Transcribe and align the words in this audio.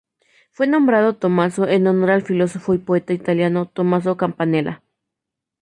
Fue 0.51 0.65
nombrado 0.65 1.13
Tommaso 1.15 1.67
en 1.67 1.85
honor 1.85 2.09
al 2.09 2.21
filósofo 2.23 2.73
y 2.73 2.79
poeta 2.79 3.13
italiano 3.13 3.67
Tommaso 3.67 4.17
Campanella. 4.17 4.81